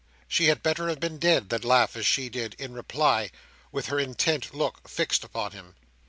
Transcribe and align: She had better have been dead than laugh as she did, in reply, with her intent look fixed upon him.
She 0.27 0.45
had 0.47 0.63
better 0.63 0.87
have 0.89 0.99
been 0.99 1.19
dead 1.19 1.49
than 1.49 1.61
laugh 1.61 1.95
as 1.95 2.07
she 2.07 2.27
did, 2.27 2.55
in 2.57 2.73
reply, 2.73 3.29
with 3.71 3.85
her 3.85 3.99
intent 3.99 4.51
look 4.51 4.89
fixed 4.89 5.23
upon 5.23 5.51
him. 5.51 5.75